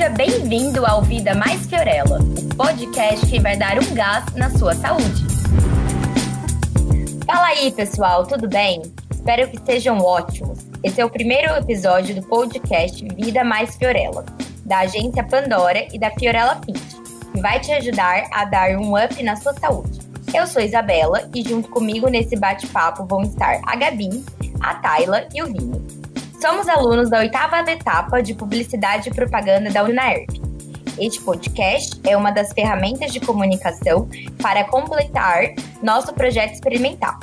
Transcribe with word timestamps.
Seja 0.00 0.14
bem-vindo 0.14 0.86
ao 0.86 1.02
Vida 1.02 1.34
Mais 1.34 1.66
Fiorella, 1.66 2.20
o 2.20 2.56
podcast 2.56 3.26
que 3.26 3.38
vai 3.38 3.54
dar 3.54 3.78
um 3.78 3.94
gás 3.94 4.24
na 4.34 4.48
sua 4.48 4.74
saúde. 4.74 5.26
Fala 7.26 7.48
aí, 7.48 7.70
pessoal, 7.70 8.26
tudo 8.26 8.48
bem? 8.48 8.80
Espero 9.10 9.46
que 9.50 9.56
estejam 9.56 9.98
ótimos. 9.98 10.60
Esse 10.82 11.02
é 11.02 11.04
o 11.04 11.10
primeiro 11.10 11.54
episódio 11.54 12.14
do 12.14 12.22
podcast 12.22 13.06
Vida 13.14 13.44
Mais 13.44 13.76
Fiorella, 13.76 14.24
da 14.64 14.78
agência 14.78 15.22
Pandora 15.22 15.86
e 15.92 15.98
da 15.98 16.10
Fiorella 16.12 16.58
Fit, 16.64 16.80
que 17.34 17.40
vai 17.42 17.60
te 17.60 17.70
ajudar 17.70 18.26
a 18.32 18.46
dar 18.46 18.70
um 18.78 18.96
up 18.96 19.22
na 19.22 19.36
sua 19.36 19.52
saúde. 19.52 20.00
Eu 20.32 20.46
sou 20.46 20.62
Isabela 20.62 21.28
e 21.34 21.42
junto 21.42 21.68
comigo 21.68 22.08
nesse 22.08 22.36
bate-papo 22.36 23.04
vão 23.04 23.20
estar 23.20 23.60
a 23.66 23.76
Gabi, 23.76 24.24
a 24.60 24.76
Tayla 24.76 25.28
e 25.34 25.42
o 25.42 25.46
Vini. 25.46 26.00
Somos 26.40 26.66
alunos 26.68 27.10
da 27.10 27.18
oitava 27.18 27.70
etapa 27.70 28.22
de 28.22 28.32
Publicidade 28.32 29.10
e 29.10 29.14
Propaganda 29.14 29.68
da 29.70 29.84
UNAERP. 29.84 30.40
Este 30.98 31.20
podcast 31.20 32.00
é 32.02 32.16
uma 32.16 32.30
das 32.30 32.50
ferramentas 32.54 33.12
de 33.12 33.20
comunicação 33.20 34.08
para 34.40 34.64
completar 34.64 35.54
nosso 35.82 36.14
projeto 36.14 36.54
experimental. 36.54 37.20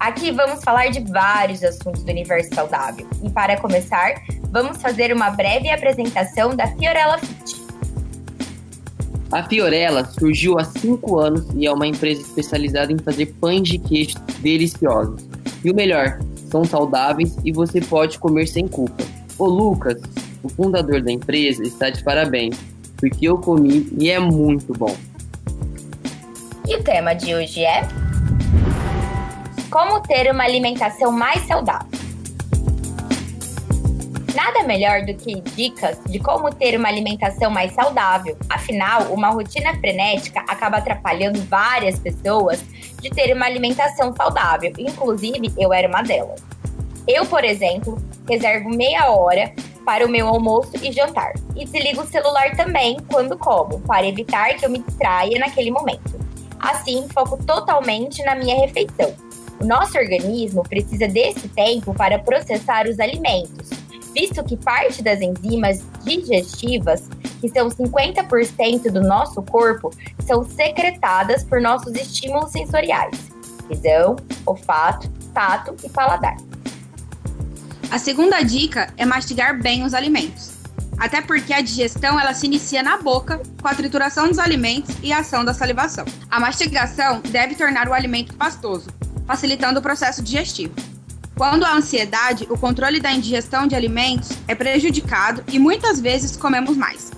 Aqui 0.00 0.30
vamos 0.30 0.64
falar 0.64 0.90
de 0.90 1.00
vários 1.00 1.62
assuntos 1.62 2.04
do 2.04 2.10
universo 2.10 2.54
saudável. 2.54 3.06
E 3.22 3.28
para 3.28 3.60
começar, 3.60 4.14
vamos 4.50 4.80
fazer 4.80 5.12
uma 5.12 5.28
breve 5.28 5.68
apresentação 5.68 6.56
da 6.56 6.66
Fiorella 6.68 7.18
Fit. 7.18 7.62
A 9.30 9.42
Fiorella 9.42 10.06
surgiu 10.06 10.58
há 10.58 10.64
5 10.64 11.18
anos 11.18 11.46
e 11.54 11.66
é 11.66 11.70
uma 11.70 11.86
empresa 11.86 12.22
especializada 12.22 12.90
em 12.90 12.98
fazer 12.98 13.26
pães 13.38 13.68
de 13.68 13.78
queijo 13.78 14.18
deliciosos. 14.40 15.28
E 15.62 15.70
o 15.70 15.74
melhor, 15.74 16.18
são 16.54 16.64
saudáveis 16.64 17.36
e 17.44 17.50
você 17.50 17.80
pode 17.80 18.16
comer 18.20 18.46
sem 18.46 18.68
culpa. 18.68 19.02
O 19.36 19.46
Lucas, 19.46 20.00
o 20.40 20.48
fundador 20.48 21.02
da 21.02 21.10
empresa, 21.10 21.64
está 21.64 21.90
de 21.90 22.00
parabéns, 22.04 22.56
porque 22.96 23.26
eu 23.26 23.38
comi 23.38 23.88
e 23.98 24.08
é 24.08 24.20
muito 24.20 24.72
bom. 24.72 24.96
E 26.64 26.76
o 26.76 26.82
tema 26.84 27.12
de 27.12 27.34
hoje 27.34 27.64
é 27.64 27.82
Como 29.68 30.00
ter 30.02 30.30
uma 30.30 30.44
alimentação 30.44 31.10
mais 31.10 31.44
saudável. 31.44 32.03
Nada 34.34 34.64
melhor 34.64 35.02
do 35.02 35.14
que 35.14 35.40
dicas 35.40 35.96
de 36.06 36.18
como 36.18 36.52
ter 36.52 36.76
uma 36.76 36.88
alimentação 36.88 37.50
mais 37.50 37.72
saudável. 37.72 38.36
Afinal, 38.50 39.12
uma 39.12 39.28
rotina 39.28 39.72
frenética 39.78 40.40
acaba 40.40 40.78
atrapalhando 40.78 41.40
várias 41.42 41.98
pessoas 41.98 42.60
de 43.00 43.10
ter 43.10 43.34
uma 43.34 43.46
alimentação 43.46 44.14
saudável. 44.16 44.72
Inclusive, 44.76 45.52
eu 45.56 45.72
era 45.72 45.86
uma 45.86 46.02
delas. 46.02 46.42
Eu, 47.06 47.26
por 47.26 47.44
exemplo, 47.44 47.96
reservo 48.28 48.70
meia 48.70 49.10
hora 49.10 49.52
para 49.84 50.04
o 50.04 50.08
meu 50.08 50.26
almoço 50.26 50.72
e 50.82 50.90
jantar. 50.90 51.34
E 51.54 51.64
desligo 51.64 52.02
o 52.02 52.06
celular 52.06 52.56
também 52.56 52.96
quando 53.08 53.38
como, 53.38 53.78
para 53.80 54.06
evitar 54.06 54.54
que 54.54 54.64
eu 54.64 54.70
me 54.70 54.78
distraia 54.78 55.38
naquele 55.38 55.70
momento. 55.70 56.18
Assim, 56.58 57.06
foco 57.12 57.36
totalmente 57.44 58.22
na 58.24 58.34
minha 58.34 58.58
refeição. 58.58 59.14
O 59.60 59.66
nosso 59.66 59.96
organismo 59.96 60.62
precisa 60.62 61.06
desse 61.06 61.48
tempo 61.48 61.94
para 61.94 62.18
processar 62.18 62.86
os 62.86 62.98
alimentos, 62.98 63.63
visto 64.14 64.42
que 64.44 64.56
parte 64.56 65.02
das 65.02 65.20
enzimas 65.20 65.82
digestivas, 66.04 67.08
que 67.40 67.48
são 67.48 67.68
50% 67.68 68.90
do 68.90 69.02
nosso 69.02 69.42
corpo, 69.42 69.90
são 70.26 70.44
secretadas 70.44 71.42
por 71.42 71.60
nossos 71.60 71.94
estímulos 71.94 72.52
sensoriais: 72.52 73.18
visão, 73.68 74.16
olfato, 74.46 75.10
tato 75.34 75.74
e 75.84 75.88
paladar. 75.90 76.36
A 77.90 77.98
segunda 77.98 78.42
dica 78.42 78.92
é 78.96 79.04
mastigar 79.04 79.60
bem 79.60 79.84
os 79.84 79.92
alimentos. 79.92 80.54
Até 80.96 81.20
porque 81.20 81.52
a 81.52 81.60
digestão 81.60 82.18
ela 82.18 82.32
se 82.32 82.46
inicia 82.46 82.82
na 82.82 82.96
boca, 82.96 83.42
com 83.60 83.68
a 83.68 83.74
trituração 83.74 84.28
dos 84.28 84.38
alimentos 84.38 84.94
e 85.02 85.12
a 85.12 85.18
ação 85.18 85.44
da 85.44 85.52
salivação. 85.52 86.04
A 86.30 86.38
mastigação 86.38 87.20
deve 87.20 87.56
tornar 87.56 87.88
o 87.88 87.92
alimento 87.92 88.34
pastoso, 88.34 88.88
facilitando 89.26 89.80
o 89.80 89.82
processo 89.82 90.22
digestivo. 90.22 90.93
Quando 91.36 91.64
há 91.64 91.74
ansiedade, 91.74 92.46
o 92.48 92.56
controle 92.56 93.00
da 93.00 93.12
ingestão 93.12 93.66
de 93.66 93.74
alimentos 93.74 94.30
é 94.46 94.54
prejudicado 94.54 95.42
e 95.48 95.58
muitas 95.58 96.00
vezes 96.00 96.36
comemos 96.36 96.76
mais. 96.76 97.10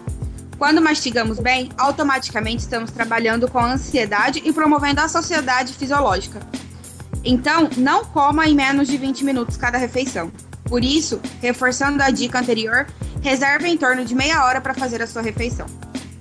Quando 0.56 0.80
mastigamos 0.80 1.38
bem, 1.38 1.68
automaticamente 1.76 2.62
estamos 2.62 2.90
trabalhando 2.90 3.46
com 3.46 3.58
a 3.58 3.74
ansiedade 3.74 4.40
e 4.42 4.52
promovendo 4.54 5.02
a 5.02 5.08
sociedade 5.08 5.74
fisiológica. 5.74 6.40
Então, 7.22 7.68
não 7.76 8.06
coma 8.06 8.46
em 8.46 8.54
menos 8.54 8.88
de 8.88 8.96
20 8.96 9.22
minutos 9.22 9.58
cada 9.58 9.76
refeição. 9.76 10.32
Por 10.64 10.82
isso, 10.82 11.20
reforçando 11.42 12.02
a 12.02 12.08
dica 12.08 12.38
anterior, 12.38 12.86
reserve 13.20 13.68
em 13.68 13.76
torno 13.76 14.02
de 14.02 14.14
meia 14.14 14.44
hora 14.44 14.62
para 14.62 14.72
fazer 14.72 15.02
a 15.02 15.06
sua 15.06 15.20
refeição. 15.20 15.66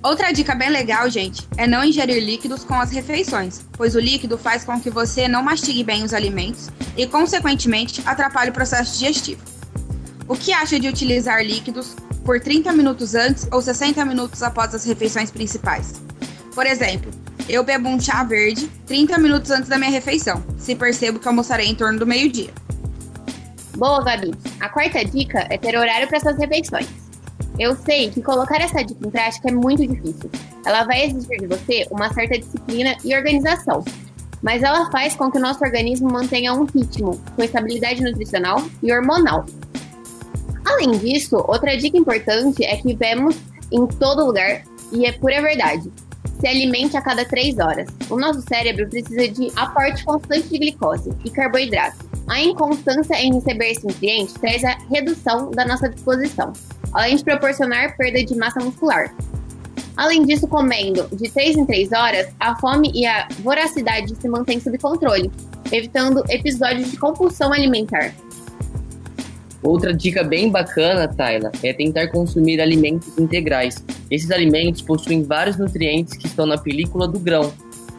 Outra 0.06 0.30
dica 0.30 0.54
bem 0.54 0.70
legal, 0.70 1.10
gente, 1.10 1.48
é 1.56 1.66
não 1.66 1.82
ingerir 1.82 2.22
líquidos 2.22 2.62
com 2.62 2.74
as 2.74 2.92
refeições, 2.92 3.66
pois 3.72 3.96
o 3.96 3.98
líquido 3.98 4.38
faz 4.38 4.62
com 4.62 4.80
que 4.80 4.88
você 4.88 5.26
não 5.26 5.42
mastigue 5.42 5.82
bem 5.82 6.04
os 6.04 6.14
alimentos 6.14 6.70
e, 6.96 7.08
consequentemente, 7.08 8.00
atrapalhe 8.06 8.50
o 8.50 8.52
processo 8.52 8.92
digestivo. 8.92 9.42
O 10.28 10.36
que 10.36 10.52
acha 10.52 10.78
de 10.78 10.86
utilizar 10.86 11.44
líquidos 11.44 11.96
por 12.24 12.38
30 12.38 12.72
minutos 12.72 13.16
antes 13.16 13.48
ou 13.50 13.60
60 13.60 14.04
minutos 14.04 14.44
após 14.44 14.72
as 14.76 14.84
refeições 14.84 15.32
principais? 15.32 16.00
Por 16.54 16.66
exemplo, 16.66 17.10
eu 17.48 17.64
bebo 17.64 17.88
um 17.88 17.98
chá 17.98 18.22
verde 18.22 18.68
30 18.86 19.18
minutos 19.18 19.50
antes 19.50 19.68
da 19.68 19.76
minha 19.76 19.90
refeição, 19.90 20.40
se 20.56 20.76
percebo 20.76 21.18
que 21.18 21.26
almoçarei 21.26 21.66
em 21.66 21.74
torno 21.74 21.98
do 21.98 22.06
meio-dia. 22.06 22.50
Boa, 23.76 24.04
Gabi. 24.04 24.32
A 24.60 24.68
quarta 24.68 25.04
dica 25.04 25.48
é 25.50 25.58
ter 25.58 25.76
horário 25.76 26.06
para 26.06 26.20
suas 26.20 26.38
refeições. 26.38 27.05
Eu 27.58 27.74
sei 27.74 28.10
que 28.10 28.22
colocar 28.22 28.60
essa 28.60 28.84
dica 28.84 29.06
em 29.06 29.10
prática 29.10 29.48
é 29.48 29.52
muito 29.52 29.86
difícil. 29.86 30.30
Ela 30.64 30.84
vai 30.84 31.06
exigir 31.06 31.38
de 31.38 31.46
você 31.46 31.86
uma 31.90 32.12
certa 32.12 32.38
disciplina 32.38 32.96
e 33.02 33.16
organização, 33.16 33.82
mas 34.42 34.62
ela 34.62 34.90
faz 34.90 35.14
com 35.14 35.30
que 35.30 35.38
o 35.38 35.40
nosso 35.40 35.64
organismo 35.64 36.10
mantenha 36.10 36.52
um 36.52 36.64
ritmo, 36.64 37.18
com 37.34 37.42
estabilidade 37.42 38.02
nutricional 38.02 38.62
e 38.82 38.92
hormonal. 38.92 39.46
Além 40.66 40.92
disso, 40.98 41.36
outra 41.48 41.76
dica 41.76 41.96
importante 41.96 42.62
é 42.64 42.76
que 42.76 42.94
vemos 42.94 43.36
em 43.72 43.86
todo 43.86 44.26
lugar, 44.26 44.62
e 44.92 45.06
é 45.06 45.12
pura 45.12 45.40
verdade, 45.40 45.90
se 46.38 46.46
alimente 46.46 46.96
a 46.96 47.00
cada 47.00 47.24
3 47.24 47.58
horas. 47.58 47.88
O 48.10 48.16
nosso 48.16 48.42
cérebro 48.42 48.88
precisa 48.88 49.28
de 49.28 49.50
aporte 49.56 50.04
constante 50.04 50.48
de 50.48 50.58
glicose 50.58 51.10
e 51.24 51.30
carboidrato. 51.30 52.04
A 52.28 52.40
inconstância 52.40 53.14
em 53.14 53.34
receber 53.34 53.70
esse 53.70 53.86
nutriente 53.86 54.34
traz 54.34 54.62
a 54.64 54.76
redução 54.90 55.50
da 55.50 55.64
nossa 55.64 55.88
disposição, 55.88 56.52
além 56.96 57.14
de 57.14 57.22
proporcionar 57.22 57.94
perda 57.94 58.24
de 58.24 58.34
massa 58.34 58.58
muscular. 58.58 59.14
Além 59.94 60.24
disso, 60.24 60.48
comendo 60.48 61.06
de 61.14 61.30
3 61.30 61.58
em 61.58 61.66
3 61.66 61.92
horas, 61.92 62.28
a 62.40 62.56
fome 62.56 62.90
e 62.94 63.06
a 63.06 63.28
voracidade 63.40 64.14
se 64.16 64.28
mantêm 64.28 64.58
sob 64.58 64.76
controle, 64.78 65.30
evitando 65.70 66.24
episódios 66.30 66.90
de 66.90 66.96
compulsão 66.96 67.52
alimentar. 67.52 68.14
Outra 69.62 69.92
dica 69.92 70.24
bem 70.24 70.50
bacana, 70.50 71.06
Tayla, 71.06 71.52
é 71.62 71.72
tentar 71.72 72.08
consumir 72.08 72.60
alimentos 72.60 73.18
integrais. 73.18 73.84
Esses 74.10 74.30
alimentos 74.30 74.80
possuem 74.80 75.22
vários 75.22 75.58
nutrientes 75.58 76.16
que 76.16 76.26
estão 76.26 76.46
na 76.46 76.56
película 76.56 77.06
do 77.06 77.18
grão. 77.18 77.52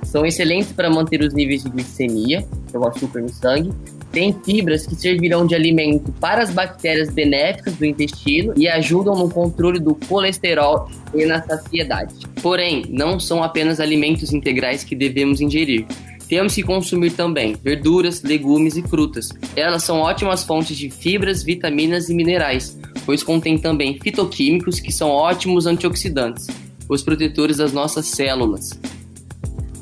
São 0.04 0.26
excelentes 0.26 0.72
para 0.72 0.90
manter 0.90 1.22
os 1.22 1.34
níveis 1.34 1.64
de 1.64 1.70
glicemia, 1.70 2.48
que 2.68 2.76
é 2.76 2.80
o 2.80 2.88
açúcar 2.88 3.22
no 3.22 3.30
sangue, 3.30 3.72
tem 4.18 4.36
fibras 4.44 4.88
que 4.88 4.96
servirão 4.96 5.46
de 5.46 5.54
alimento 5.54 6.12
para 6.14 6.42
as 6.42 6.50
bactérias 6.50 7.08
benéficas 7.08 7.76
do 7.76 7.86
intestino 7.86 8.52
e 8.58 8.68
ajudam 8.68 9.14
no 9.14 9.30
controle 9.30 9.80
do 9.80 9.94
colesterol 9.94 10.90
e 11.14 11.24
na 11.24 11.40
saciedade. 11.44 12.16
Porém, 12.42 12.84
não 12.90 13.20
são 13.20 13.44
apenas 13.44 13.80
alimentos 13.80 14.34
integrais 14.34 14.84
que 14.84 14.96
devemos 14.96 15.40
ingerir. 15.40 15.86
Temos 16.28 16.56
que 16.56 16.64
consumir 16.64 17.12
também 17.12 17.56
verduras, 17.64 18.24
legumes 18.24 18.76
e 18.76 18.82
frutas. 18.82 19.30
Elas 19.56 19.84
são 19.84 20.00
ótimas 20.00 20.44
fontes 20.44 20.76
de 20.76 20.90
fibras, 20.90 21.44
vitaminas 21.44 22.10
e 22.10 22.16
minerais, 22.16 22.76
pois 23.06 23.22
contêm 23.22 23.56
também 23.56 24.00
fitoquímicos 24.02 24.80
que 24.80 24.92
são 24.92 25.12
ótimos 25.12 25.68
antioxidantes, 25.68 26.48
os 26.90 27.04
protetores 27.04 27.58
das 27.58 27.72
nossas 27.72 28.08
células. 28.08 28.72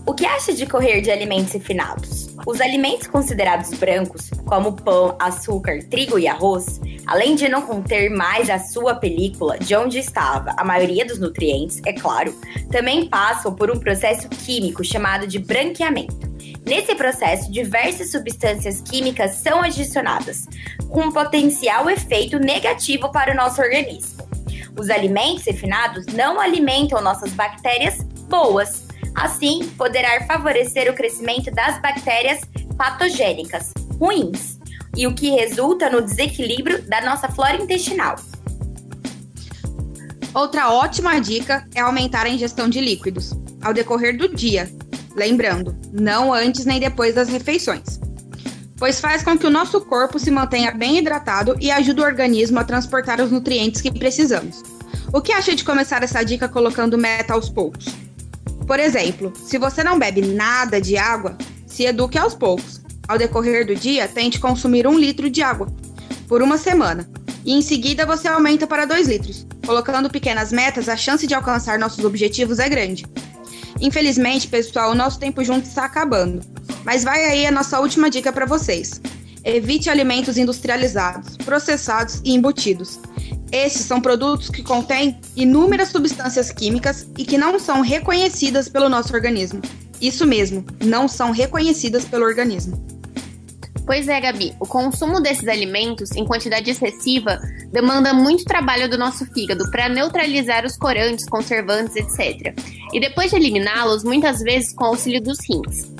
O 0.05 0.13
que 0.13 0.25
acha 0.25 0.51
de 0.51 0.65
correr 0.65 0.99
de 0.99 1.09
alimentos 1.09 1.53
refinados? 1.53 2.24
Os 2.45 2.61
alimentos 2.61 3.07
considerados 3.07 3.71
brancos, 3.71 4.29
como 4.45 4.73
pão, 4.73 5.15
açúcar, 5.19 5.79
trigo 5.89 6.19
e 6.19 6.27
arroz, 6.27 6.79
além 7.05 7.35
de 7.35 7.47
não 7.47 7.61
conter 7.61 8.09
mais 8.09 8.49
a 8.49 8.59
sua 8.59 8.95
película 8.95 9.57
de 9.57 9.75
onde 9.75 9.99
estava 9.99 10.53
a 10.57 10.63
maioria 10.63 11.05
dos 11.05 11.19
nutrientes, 11.19 11.81
é 11.85 11.93
claro, 11.93 12.33
também 12.71 13.07
passam 13.07 13.53
por 13.53 13.71
um 13.71 13.79
processo 13.79 14.29
químico 14.29 14.83
chamado 14.83 15.27
de 15.27 15.39
branqueamento. 15.39 16.35
Nesse 16.65 16.95
processo, 16.95 17.51
diversas 17.51 18.11
substâncias 18.11 18.81
químicas 18.81 19.35
são 19.35 19.61
adicionadas, 19.61 20.47
com 20.89 21.01
um 21.01 21.11
potencial 21.11 21.89
efeito 21.89 22.39
negativo 22.39 23.11
para 23.11 23.33
o 23.33 23.35
nosso 23.35 23.61
organismo. 23.61 24.25
Os 24.77 24.89
alimentos 24.89 25.45
refinados 25.45 26.05
não 26.07 26.39
alimentam 26.39 27.01
nossas 27.01 27.31
bactérias 27.31 28.03
boas, 28.27 28.84
Assim, 29.15 29.67
poderá 29.77 30.25
favorecer 30.25 30.91
o 30.91 30.95
crescimento 30.95 31.49
das 31.51 31.81
bactérias 31.81 32.41
patogênicas 32.77 33.71
ruins, 33.97 34.59
e 34.95 35.05
o 35.05 35.13
que 35.13 35.29
resulta 35.29 35.89
no 35.89 36.01
desequilíbrio 36.01 36.81
da 36.87 37.01
nossa 37.01 37.27
flora 37.29 37.57
intestinal. 37.57 38.15
Outra 40.33 40.71
ótima 40.71 41.19
dica 41.19 41.67
é 41.73 41.81
aumentar 41.81 42.25
a 42.25 42.29
ingestão 42.29 42.67
de 42.69 42.81
líquidos 42.81 43.33
ao 43.61 43.73
decorrer 43.73 44.17
do 44.17 44.33
dia. 44.33 44.69
Lembrando, 45.15 45.75
não 45.93 46.33
antes 46.33 46.65
nem 46.65 46.79
depois 46.79 47.15
das 47.15 47.29
refeições, 47.29 47.99
pois 48.77 48.99
faz 48.99 49.23
com 49.23 49.37
que 49.37 49.47
o 49.47 49.49
nosso 49.49 49.79
corpo 49.81 50.19
se 50.19 50.29
mantenha 50.29 50.71
bem 50.71 50.97
hidratado 50.97 51.55
e 51.59 51.71
ajuda 51.71 52.01
o 52.01 52.05
organismo 52.05 52.59
a 52.59 52.65
transportar 52.65 53.21
os 53.21 53.31
nutrientes 53.31 53.81
que 53.81 53.97
precisamos. 53.97 54.61
O 55.13 55.21
que 55.21 55.31
acha 55.31 55.55
de 55.55 55.63
começar 55.63 56.03
essa 56.03 56.21
dica 56.23 56.49
colocando 56.49 56.97
meta 56.97 57.33
aos 57.33 57.49
poucos? 57.49 57.85
Por 58.65 58.79
exemplo, 58.79 59.31
se 59.35 59.57
você 59.57 59.83
não 59.83 59.99
bebe 59.99 60.21
nada 60.21 60.81
de 60.81 60.97
água, 60.97 61.37
se 61.67 61.83
eduque 61.83 62.17
aos 62.17 62.33
poucos. 62.33 62.81
Ao 63.07 63.17
decorrer 63.17 63.67
do 63.67 63.75
dia, 63.75 64.07
tente 64.07 64.39
consumir 64.39 64.87
um 64.87 64.97
litro 64.97 65.29
de 65.29 65.43
água 65.43 65.67
por 66.27 66.41
uma 66.41 66.57
semana 66.57 67.07
e 67.45 67.53
em 67.53 67.61
seguida 67.61 68.05
você 68.05 68.27
aumenta 68.27 68.65
para 68.65 68.85
2 68.85 69.07
litros. 69.07 69.45
Colocando 69.65 70.09
pequenas 70.09 70.51
metas, 70.51 70.89
a 70.89 70.97
chance 70.97 71.27
de 71.27 71.35
alcançar 71.35 71.77
nossos 71.77 72.03
objetivos 72.03 72.57
é 72.57 72.67
grande. 72.67 73.05
Infelizmente, 73.79 74.47
pessoal, 74.47 74.91
o 74.91 74.95
nosso 74.95 75.19
tempo 75.19 75.43
junto 75.43 75.67
está 75.67 75.85
acabando. 75.85 76.41
Mas 76.83 77.03
vai 77.03 77.23
aí 77.25 77.45
a 77.45 77.51
nossa 77.51 77.79
última 77.79 78.09
dica 78.09 78.33
para 78.33 78.45
vocês. 78.45 78.99
Evite 79.43 79.89
alimentos 79.89 80.37
industrializados, 80.37 81.37
processados 81.37 82.21
e 82.23 82.33
embutidos. 82.33 82.99
Esses 83.51 83.85
são 83.85 84.01
produtos 84.01 84.49
que 84.49 84.63
contêm 84.63 85.19
inúmeras 85.35 85.89
substâncias 85.89 86.51
químicas 86.51 87.07
e 87.17 87.23
que 87.23 87.37
não 87.37 87.59
são 87.59 87.81
reconhecidas 87.81 88.67
pelo 88.67 88.89
nosso 88.89 89.13
organismo. 89.13 89.61
Isso 90.01 90.25
mesmo, 90.25 90.65
não 90.83 91.07
são 91.07 91.31
reconhecidas 91.31 92.05
pelo 92.05 92.25
organismo. 92.25 92.83
Pois 93.85 94.07
é, 94.07 94.19
Gabi, 94.19 94.53
o 94.59 94.65
consumo 94.65 95.21
desses 95.21 95.47
alimentos 95.47 96.11
em 96.13 96.25
quantidade 96.25 96.71
excessiva 96.71 97.39
demanda 97.71 98.13
muito 98.13 98.43
trabalho 98.43 98.89
do 98.89 98.97
nosso 98.97 99.25
fígado 99.27 99.69
para 99.69 99.87
neutralizar 99.87 100.65
os 100.65 100.75
corantes, 100.75 101.29
conservantes, 101.29 101.95
etc. 101.95 102.55
E 102.91 102.99
depois 102.99 103.29
de 103.29 103.37
eliminá-los, 103.37 104.03
muitas 104.03 104.39
vezes 104.39 104.73
com 104.73 104.85
auxílio 104.85 105.21
dos 105.21 105.37
rins. 105.47 105.93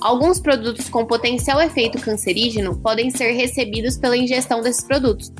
Alguns 0.00 0.40
produtos 0.40 0.88
com 0.88 1.04
potencial 1.04 1.60
efeito 1.60 1.98
cancerígeno 1.98 2.78
podem 2.78 3.10
ser 3.10 3.32
recebidos 3.32 3.98
pela 3.98 4.16
ingestão 4.16 4.62
desses 4.62 4.84
produtos 4.84 5.30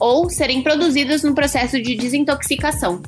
ou 0.00 0.30
serem 0.30 0.62
produzidos 0.62 1.22
no 1.22 1.34
processo 1.34 1.80
de 1.80 1.94
desintoxicação. 1.94 3.02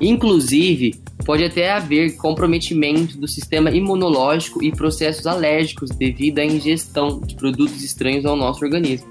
Inclusive, 0.00 1.00
pode 1.24 1.44
até 1.44 1.70
haver 1.70 2.16
comprometimento 2.16 3.16
do 3.16 3.26
sistema 3.26 3.70
imunológico 3.70 4.62
e 4.62 4.70
processos 4.70 5.26
alérgicos 5.26 5.90
devido 5.90 6.40
à 6.40 6.44
ingestão 6.44 7.20
de 7.20 7.34
produtos 7.34 7.82
estranhos 7.82 8.26
ao 8.26 8.36
nosso 8.36 8.64
organismo. 8.64 9.10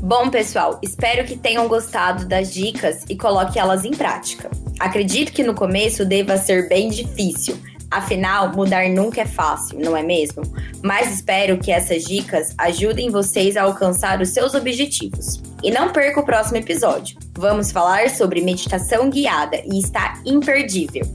Bom, 0.00 0.28
pessoal, 0.28 0.78
espero 0.82 1.24
que 1.24 1.36
tenham 1.36 1.68
gostado 1.68 2.26
das 2.26 2.52
dicas 2.52 3.04
e 3.08 3.16
coloque 3.16 3.58
elas 3.58 3.84
em 3.84 3.92
prática. 3.92 4.50
Acredito 4.78 5.32
que 5.32 5.42
no 5.42 5.54
começo 5.54 6.04
deva 6.04 6.36
ser 6.36 6.68
bem 6.68 6.90
difícil, 6.90 7.56
afinal, 7.90 8.52
mudar 8.54 8.88
nunca 8.90 9.22
é 9.22 9.26
fácil, 9.26 9.78
não 9.80 9.96
é 9.96 10.02
mesmo? 10.02 10.42
Mas 10.82 11.14
espero 11.14 11.58
que 11.58 11.70
essas 11.70 12.04
dicas 12.04 12.52
ajudem 12.58 13.08
vocês 13.08 13.56
a 13.56 13.62
alcançar 13.62 14.20
os 14.20 14.30
seus 14.30 14.52
objetivos. 14.54 15.40
E 15.64 15.70
não 15.70 15.90
perca 15.90 16.20
o 16.20 16.24
próximo 16.24 16.58
episódio. 16.58 17.16
Vamos 17.32 17.72
falar 17.72 18.10
sobre 18.10 18.42
meditação 18.42 19.08
guiada 19.08 19.56
e 19.64 19.80
está 19.80 20.20
imperdível. 20.26 21.06